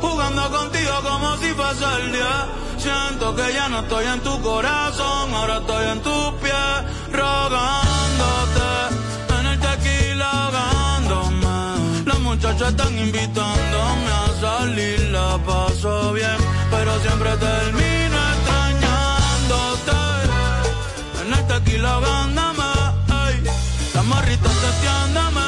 Jugando 0.00 0.50
contigo 0.50 0.92
como 1.02 1.36
si 1.36 1.52
fuese 1.52 1.84
el 2.00 2.12
día. 2.12 2.46
Siento 2.78 3.36
que 3.36 3.52
ya 3.52 3.68
no 3.68 3.80
estoy 3.80 4.06
en 4.06 4.20
tu 4.20 4.40
corazón, 4.40 5.34
ahora 5.34 5.58
estoy 5.58 5.90
en 5.90 6.00
tus 6.00 6.32
pies, 6.40 6.76
rogándote. 7.12 9.05
Muchachas 12.36 12.68
están 12.68 12.98
invitándome 12.98 14.10
a 14.12 14.28
salir, 14.40 15.00
la 15.10 15.38
paso 15.38 16.12
bien, 16.12 16.36
pero 16.70 17.00
siempre 17.00 17.30
termino 17.36 18.16
extrañándote. 18.34 19.98
En 21.22 21.34
el 21.34 21.46
tequila 21.46 21.94
ahogándome, 21.94 22.64
ey. 23.24 23.42
Las 23.94 24.04
morritas 24.04 24.52
testeándome, 24.52 25.46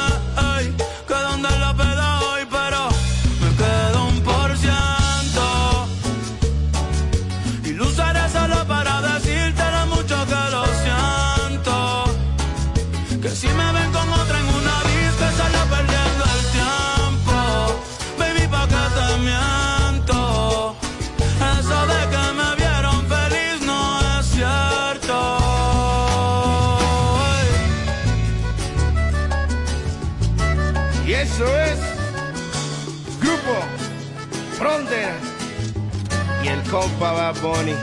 compa 36.70 37.12
Bad 37.12 37.40
Bunny. 37.40 37.74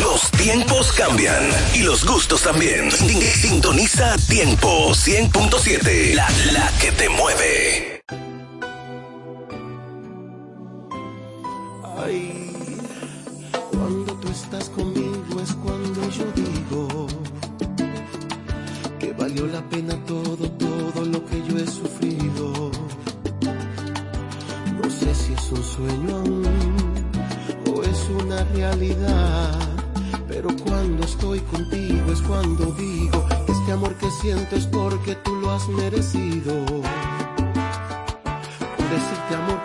Los, 0.00 0.30
tiempos 0.32 0.92
cambian 0.92 1.48
y 1.74 1.78
los 1.80 2.04
gustos 2.04 2.42
también. 2.42 2.90
Sin- 2.90 3.20
Sintoniza 3.22 4.16
Tiempo 4.28 4.92
100.7, 4.94 6.14
la, 6.14 6.28
la 6.52 6.70
que 6.80 6.92
te 6.92 7.08
mueve. 7.08 7.93
Valió 19.18 19.46
la 19.46 19.62
pena 19.68 19.94
todo, 20.06 20.50
todo 20.50 21.04
lo 21.04 21.24
que 21.24 21.42
yo 21.48 21.58
he 21.58 21.66
sufrido. 21.66 22.70
No 24.82 24.90
sé 24.90 25.14
si 25.14 25.32
es 25.32 25.52
un 25.52 25.62
sueño 25.62 26.16
aún 26.16 26.44
o 27.72 27.82
es 27.82 28.08
una 28.22 28.44
realidad, 28.54 29.58
pero 30.28 30.48
cuando 30.64 31.04
estoy 31.04 31.40
contigo 31.40 32.12
es 32.12 32.22
cuando 32.22 32.66
digo 32.72 33.26
que 33.46 33.52
este 33.52 33.72
amor 33.72 33.94
que 33.96 34.10
siento 34.10 34.56
es 34.56 34.66
porque 34.66 35.14
tú 35.16 35.34
lo 35.36 35.50
has 35.50 35.68
merecido 35.68 36.64
decirte 38.94 39.34
amor 39.34 39.63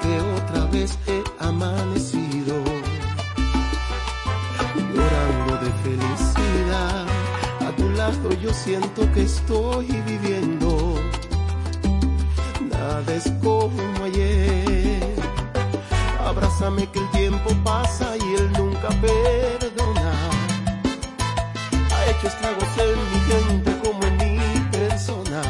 yo 8.50 8.56
siento 8.56 9.12
que 9.14 9.24
estoy 9.24 9.86
viviendo. 10.08 10.96
Nada 12.72 13.14
es 13.14 13.32
como 13.44 14.04
ayer. 14.04 15.16
Abrázame 16.26 16.88
que 16.88 17.00
el 17.00 17.10
tiempo 17.12 17.52
pasa 17.64 18.18
y 18.18 18.36
él 18.40 18.52
nunca 18.54 18.90
perdona. 19.06 20.12
Ha 21.94 22.06
hecho 22.10 22.28
estragos 22.28 22.72
en 22.88 22.98
mi 23.12 23.20
gente 23.32 23.70
como 23.84 24.04
en 24.04 24.18
mi 24.18 24.60
persona. 24.72 25.42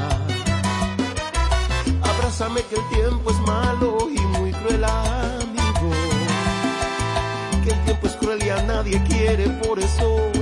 Abrázame 2.01 2.61
que 2.63 2.75
el 2.75 2.89
tiempo 2.89 3.29
es 3.31 3.39
malo 3.39 4.09
y 4.13 4.19
muy 4.37 4.51
cruel 4.51 4.83
amigo. 4.83 5.89
Que 7.63 7.69
el 7.71 7.83
tiempo 7.85 8.07
es 8.07 8.15
cruel 8.17 8.43
y 8.43 8.49
a 8.49 8.61
nadie 8.63 9.01
quiere, 9.03 9.47
por 9.63 9.79
eso 9.79 10.38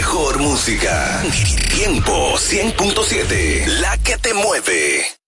mejor 0.00 0.38
música. 0.38 1.22
Tiempo 1.74 2.32
100.7, 2.38 3.66
la 3.82 3.98
que 3.98 4.16
te 4.16 4.32
mueve. 4.32 5.19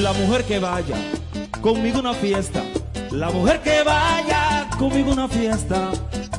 La 0.00 0.12
mujer 0.12 0.44
que 0.44 0.58
vaya 0.58 0.96
conmigo 1.60 1.98
a 1.98 2.00
una 2.00 2.14
fiesta. 2.14 2.62
La 3.10 3.30
mujer 3.30 3.60
que 3.62 3.82
vaya 3.82 4.68
conmigo 4.78 5.10
a 5.10 5.14
una 5.14 5.28
fiesta. 5.28 5.90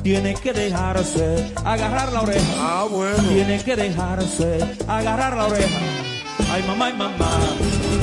Tiene 0.02 0.34
que 0.34 0.52
dejarse 0.52 1.52
agarrar 1.64 2.12
la 2.12 2.22
oreja. 2.22 2.52
Ah, 2.58 2.86
bueno. 2.90 3.22
Tiene 3.28 3.62
que 3.62 3.76
dejarse 3.76 4.58
agarrar 4.86 5.36
la 5.36 5.46
oreja. 5.46 5.78
Ay, 6.50 6.62
mamá 6.62 6.90
y 6.90 6.92
mamá. 6.94 7.30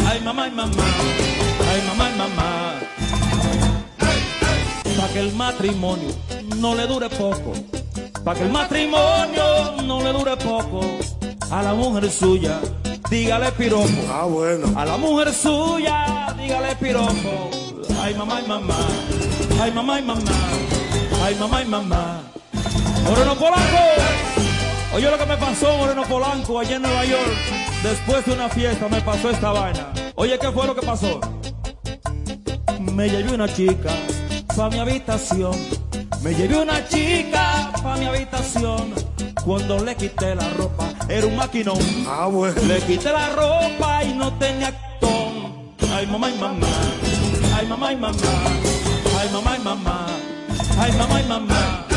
Ay, 0.07 0.21
mamá 0.21 0.47
y 0.47 0.51
mamá. 0.51 0.83
Ay, 1.71 1.81
mamá 1.87 2.09
y 2.09 2.17
mamá. 2.17 2.73
Para 4.97 5.13
que 5.13 5.19
el 5.19 5.33
matrimonio 5.33 6.09
no 6.57 6.75
le 6.75 6.87
dure 6.87 7.09
poco. 7.09 7.53
Para 8.23 8.39
que 8.39 8.45
el 8.45 8.51
matrimonio 8.51 9.81
no 9.83 10.01
le 10.01 10.13
dure 10.13 10.37
poco. 10.37 10.81
A 11.51 11.61
la 11.61 11.73
mujer 11.73 12.09
suya, 12.09 12.59
dígale 13.13 13.51
piropo. 13.51 14.01
Ah, 14.11 14.25
bueno. 14.25 14.73
A 14.75 14.85
la 14.85 14.97
mujer 14.97 15.31
suya, 15.33 16.33
dígale 16.35 16.75
piropo. 16.77 17.51
Ay, 18.01 18.15
mamá 18.15 18.41
y 18.41 18.47
mamá. 18.47 18.77
Ay, 19.61 19.71
mamá 19.71 19.99
y 19.99 20.03
mamá. 20.03 20.31
Ay, 21.23 21.35
mamá 21.35 21.61
y 21.61 21.65
mamá. 21.65 22.21
Moreno 23.03 23.35
Polanco. 23.35 23.83
Oye 24.95 25.11
lo 25.11 25.17
que 25.17 25.25
me 25.25 25.37
pasó, 25.37 25.77
Moreno 25.77 26.03
Polanco, 26.03 26.59
allá 26.59 26.75
en 26.75 26.81
Nueva 26.81 27.05
York. 27.05 27.37
Después 27.83 28.25
de 28.25 28.33
una 28.33 28.49
fiesta 28.49 28.87
me 28.89 29.01
pasó 29.01 29.29
esta 29.29 29.51
vaina. 29.51 29.93
Oye, 30.15 30.39
¿qué 30.39 30.51
fue 30.51 30.65
lo 30.65 30.75
que 30.75 30.81
pasó? 30.81 31.19
Me 32.79 33.09
llevé 33.09 33.33
una 33.33 33.47
chica 33.47 33.91
pa' 34.55 34.69
mi 34.69 34.79
habitación. 34.79 35.55
Me 36.21 36.33
llevé 36.33 36.57
una 36.57 36.87
chica 36.87 37.71
pa' 37.83 37.95
mi 37.97 38.05
habitación. 38.05 38.93
Cuando 39.45 39.83
le 39.83 39.95
quité 39.95 40.35
la 40.35 40.49
ropa, 40.51 40.82
era 41.13 41.27
un 41.27 41.35
maquinón. 41.35 41.77
Ah, 42.07 42.27
bueno. 42.27 42.59
Le 42.67 42.79
quité 42.81 43.11
la 43.11 43.29
ropa 43.29 44.03
y 44.03 44.13
no 44.13 44.33
tenía 44.33 44.69
actón. 44.69 45.73
Ay, 45.93 46.07
mamá 46.07 46.29
y 46.29 46.37
mamá. 46.39 46.67
Ay, 47.55 47.67
mamá 47.67 47.93
y 47.93 47.95
mamá. 47.95 48.17
Ay, 49.19 49.29
mamá 49.31 49.57
y 49.57 49.59
mamá. 49.61 50.07
Ay, 50.79 50.91
mamá 50.93 51.21
y 51.21 51.27
mamá. 51.27 51.87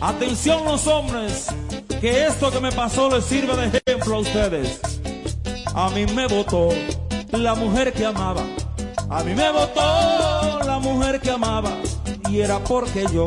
Atención 0.00 0.64
los 0.64 0.86
hombres, 0.88 1.46
que 2.00 2.26
esto 2.26 2.50
que 2.50 2.60
me 2.60 2.72
pasó 2.72 3.08
les 3.08 3.24
sirve 3.24 3.56
de 3.56 3.78
ejemplo 3.78 4.16
a 4.16 4.18
ustedes. 4.18 4.80
A 5.74 5.88
mí 5.90 6.06
me 6.06 6.26
votó 6.26 6.70
la 7.30 7.54
mujer 7.54 7.92
que 7.92 8.04
amaba. 8.04 8.42
A 9.08 9.22
mí 9.22 9.32
me 9.34 9.50
votó 9.50 10.60
la 10.64 10.78
mujer 10.80 11.20
que 11.20 11.30
amaba. 11.30 11.70
Y 12.28 12.40
era 12.40 12.58
porque 12.58 13.06
yo 13.12 13.26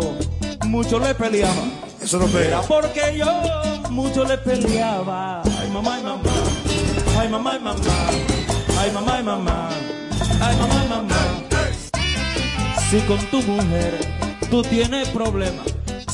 mucho 0.65 0.99
le 0.99 1.15
peleaba. 1.15 1.64
Eso 2.02 2.19
no 2.19 2.26
pega. 2.27 2.48
Era 2.48 2.61
porque 2.61 3.18
yo 3.18 3.26
mucho 3.90 4.24
le 4.24 4.38
peleaba. 4.38 5.41
Ay, 5.44 5.70
mamá 5.72 5.99
y 5.99 6.03
mamá. 6.03 6.34
Ay, 7.20 7.30
mamá 7.30 7.56
y 7.56 7.60
mamá. 7.60 7.80
Ay, 8.80 8.91
mamá 8.91 9.20
y 9.20 9.24
mamá. 9.24 9.70
Ay, 10.41 10.56
mamá 10.57 10.86
y 10.86 10.90
mamá. 10.90 11.16
Si 12.90 12.99
con 13.02 13.20
tu 13.30 13.41
mujer 13.44 13.94
tú 14.49 14.61
tienes 14.64 15.10
problemas. 15.10 15.66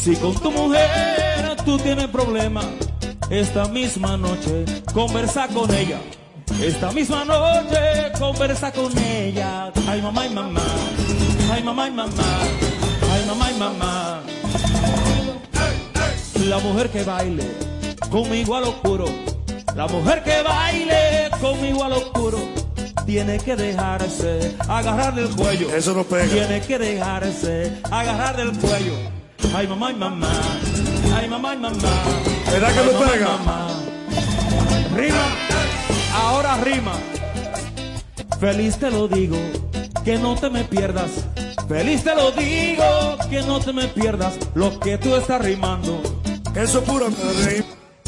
Si 0.02 0.16
con 0.16 0.34
tu 0.36 0.52
mujer 0.52 1.56
tú 1.66 1.78
tienes 1.78 2.08
problemas. 2.08 2.66
Esta 3.30 3.66
misma 3.66 4.18
noche 4.18 4.66
conversa 4.94 5.48
con 5.48 5.74
ella. 5.74 6.00
Esta 6.62 6.92
misma 6.92 7.26
noche 7.26 8.12
conversa 8.20 8.72
con 8.72 8.98
ella. 8.98 9.72
Ay, 9.88 10.02
mamá 10.02 10.26
y 10.26 10.30
mamá. 10.30 10.62
Ay, 11.52 11.64
mamá 11.64 11.88
y 11.88 11.92
mamá. 11.92 12.24
Ay, 13.14 13.26
mamá 13.28 13.52
y 13.52 13.60
mamá. 13.60 14.22
La 16.48 16.60
mujer 16.60 16.90
que 16.90 17.04
baile 17.04 17.44
conmigo 18.10 18.56
al 18.56 18.64
oscuro. 18.66 19.06
La 19.76 19.88
mujer 19.88 20.24
que 20.24 20.42
baile 20.42 21.30
conmigo 21.42 21.84
al 21.84 21.94
oscuro. 21.94 22.38
Tiene 23.06 23.38
que 23.40 23.56
dejarse 23.56 24.56
agarrar 24.68 25.14
del 25.16 25.30
cuello. 25.30 25.70
Eso 25.76 25.94
no 25.94 26.04
pega. 26.04 26.26
Tiene 26.32 26.62
que 26.62 26.78
dejarse 26.78 27.72
agarrar 27.92 28.38
del 28.38 28.52
cuello. 28.58 28.94
Ay, 29.56 29.68
mamá 29.68 29.92
y 29.92 29.96
mamá. 29.96 30.32
Ay, 31.16 31.28
mamá 31.30 31.54
y 31.56 31.58
mamá. 31.58 31.90
¿Verdad 32.52 32.74
que 32.74 32.80
Ay, 32.80 32.90
no 32.92 33.00
pega? 33.12 33.28
mamá. 33.38 33.68
Rima. 34.96 35.26
Ahora 36.16 36.58
rima. 36.58 36.94
Feliz 38.40 38.78
te 38.78 38.92
lo 38.92 39.08
digo, 39.08 39.38
que 40.04 40.18
no 40.18 40.36
te 40.36 40.50
me 40.50 40.64
pierdas. 40.64 41.12
Feliz 41.68 42.04
te 42.04 42.14
lo 42.16 42.32
digo, 42.32 42.84
que 43.30 43.42
no 43.44 43.60
te 43.60 43.74
me 43.74 43.88
pierdas 43.88 44.34
lo 44.54 44.80
que 44.80 44.98
tú 44.98 45.16
estás 45.16 45.42
rimando. 45.42 46.02
Eso 46.56 46.80
es 46.80 46.86
puro 46.86 47.08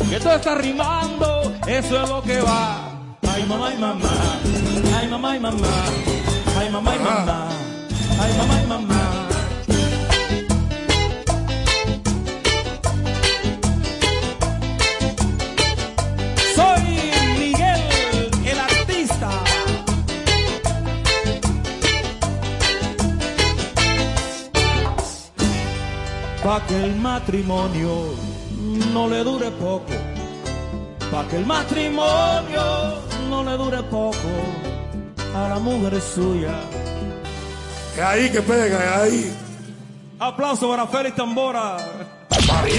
Que 0.10 0.19
tú 0.19 0.30
estás 0.30 0.57
rimando, 0.57 1.53
eso 1.68 2.02
es 2.02 2.10
lo 2.10 2.22
que 2.22 2.40
va. 2.41 2.91
Ay, 3.28 3.45
mamá 3.45 3.74
y 3.74 3.78
mamá. 3.78 4.10
Ay, 4.98 5.07
mamá 5.10 5.36
y 5.36 5.40
mamá. 5.40 5.68
Ay, 6.57 6.69
mamá 6.72 6.95
y 6.95 6.99
mamá. 6.99 7.48
Ay, 8.19 8.34
mamá 8.38 8.61
y 8.64 8.68
mamá. 8.68 9.28
Soy 16.56 16.84
Miguel, 17.38 18.32
el 18.45 18.60
artista. 18.60 19.30
Pa' 26.44 26.65
que 26.65 26.86
el 26.86 26.95
matrimonio 26.95 28.27
no 28.94 29.08
le 29.10 29.24
dure 29.24 29.52
poco. 29.52 29.94
Pa' 31.12 31.28
que 31.28 31.38
el 31.38 31.45
matrimonio 31.45 33.02
no 33.30 33.44
le 33.44 33.58
dure 33.58 33.84
poco. 33.84 34.30
A 35.36 35.49
la 35.49 35.60
mujer 35.60 36.02
suya. 36.02 36.60
Es 37.95 38.02
ahí 38.02 38.30
que 38.30 38.41
pega, 38.41 38.78
es 38.78 39.02
ahí. 39.02 39.38
Aplauso 40.20 40.70
para 40.70 40.88
Félix 40.88 41.16
Tambora. 41.16 41.78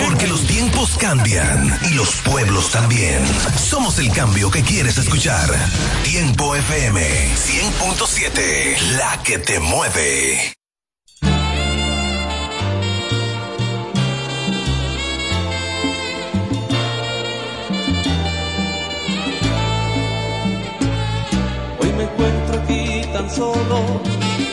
Porque 0.04 0.26
los 0.26 0.46
tiempos 0.46 0.96
cambian 0.98 1.78
y 1.90 1.94
los 1.94 2.16
pueblos 2.22 2.70
también. 2.70 3.24
Somos 3.56 3.98
el 3.98 4.10
cambio 4.12 4.50
que 4.50 4.62
quieres 4.62 4.98
escuchar. 4.98 5.48
Tiempo 6.04 6.54
FM 6.54 7.00
100.7, 7.00 8.96
la 8.96 9.22
que 9.22 9.38
te 9.38 9.58
mueve. 9.60 10.57
Encuentro 22.12 22.60
aquí 22.62 23.02
tan 23.12 23.30
solo 23.30 24.00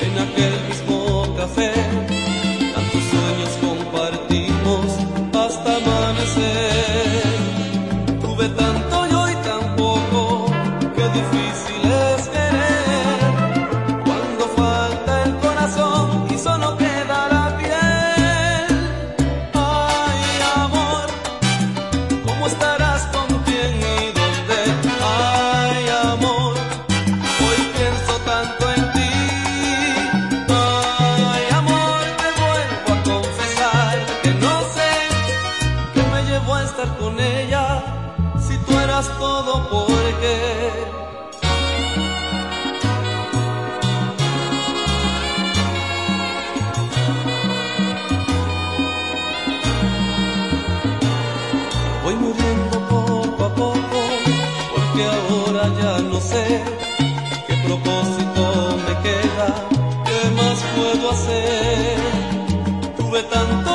en 0.01 0.19
aquel 0.19 0.53
mismo 0.67 1.35
café. 1.37 2.14
Tuve 62.97 63.23
tanto 63.23 63.74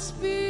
Spirit. 0.00 0.49